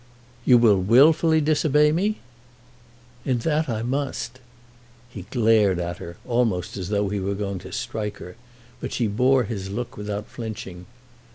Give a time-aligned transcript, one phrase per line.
[0.45, 2.17] "You will wilfully disobey me?"
[3.23, 4.39] "In that I must."
[5.11, 8.35] He glared at her, almost as though he were going to strike her,
[8.79, 10.87] but she bore his look without flinching.